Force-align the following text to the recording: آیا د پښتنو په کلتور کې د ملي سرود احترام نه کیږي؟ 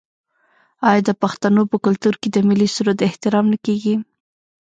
آیا 0.89 1.01
د 1.07 1.11
پښتنو 1.21 1.61
په 1.71 1.77
کلتور 1.85 2.13
کې 2.21 2.29
د 2.31 2.37
ملي 2.49 2.67
سرود 2.75 2.99
احترام 3.09 3.45
نه 3.53 3.57
کیږي؟ 3.65 3.95